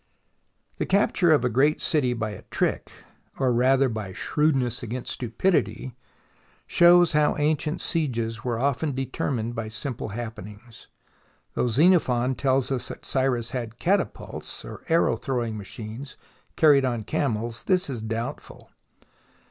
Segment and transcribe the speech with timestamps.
[0.79, 2.91] The capture of a great city by a trick,
[3.37, 5.95] or rather by shrewdness against stupidity,
[6.65, 10.87] shows how an cient sieges were often determined by simple hap penings.
[11.53, 16.17] Though Xenophon tells us that Cyrus had catapults (arrow throwing machines)
[16.55, 18.71] carried on camels, this is doubtful.